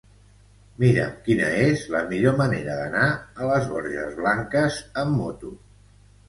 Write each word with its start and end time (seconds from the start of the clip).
Mira'm 0.83 1.11
quina 1.27 1.49
és 1.65 1.83
la 1.95 2.01
millor 2.13 2.33
manera 2.39 2.77
d'anar 2.79 3.03
a 3.45 3.51
les 3.51 3.69
Borges 3.75 4.17
Blanques 4.23 4.81
amb 5.05 5.17
moto. 5.21 5.55